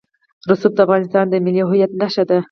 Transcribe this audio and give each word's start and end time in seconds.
رسوب 0.49 0.71
د 0.75 0.79
افغانستان 0.85 1.25
د 1.29 1.33
ملي 1.45 1.63
هویت 1.69 1.91
نښه 2.01 2.23
ده. 2.29 2.37